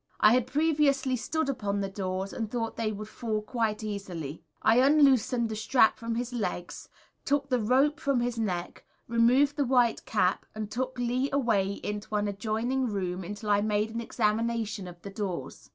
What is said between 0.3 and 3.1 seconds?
had previously stood upon the doors and thought they would